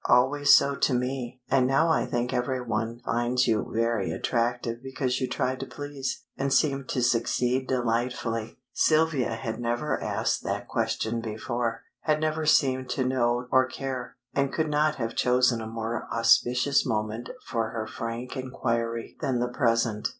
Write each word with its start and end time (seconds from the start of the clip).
"Always 0.09 0.55
so 0.55 0.73
to 0.73 0.95
me; 0.95 1.41
and 1.47 1.67
now 1.67 1.87
I 1.89 2.07
think 2.07 2.33
every 2.33 2.59
one 2.59 2.97
finds 3.05 3.47
you 3.47 3.71
very 3.71 4.09
attractive 4.09 4.81
because 4.81 5.21
you 5.21 5.27
try 5.29 5.55
to 5.55 5.67
please, 5.67 6.23
and 6.35 6.51
seem 6.51 6.85
to 6.85 7.03
succeed 7.03 7.67
delightfully." 7.67 8.57
Sylvia 8.73 9.35
had 9.35 9.59
never 9.59 10.01
asked 10.01 10.41
that 10.43 10.67
question 10.67 11.19
before, 11.21 11.83
had 11.99 12.19
never 12.19 12.47
seemed 12.47 12.89
to 12.89 13.05
know 13.05 13.45
or 13.51 13.67
care, 13.67 14.15
and 14.33 14.51
could 14.51 14.69
not 14.71 14.95
have 14.95 15.13
chosen 15.15 15.61
a 15.61 15.67
more 15.67 16.07
auspicious 16.11 16.83
moment 16.83 17.29
for 17.45 17.69
her 17.69 17.85
frank 17.85 18.35
inquiry 18.35 19.17
than 19.21 19.37
the 19.37 19.49
present. 19.49 20.07